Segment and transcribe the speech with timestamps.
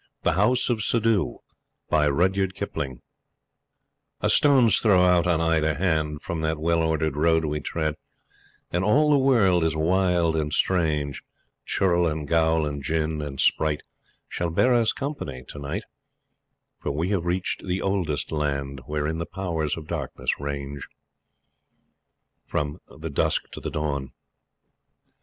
[0.23, 1.37] THE HOUSE OF SUDDHOO
[1.91, 2.47] A
[4.31, 7.93] stone's throw out on either hand From that well ordered road we tread,
[8.71, 11.21] And all the world is wild and strange;
[11.67, 13.83] Churel and ghoul and Djinn and sprite
[14.27, 15.83] Shall bear us company to night,
[16.79, 20.87] For we have reached the Oldest Land Wherein the Powers of Darkness range.
[22.47, 24.13] From the Dusk to the Dawn.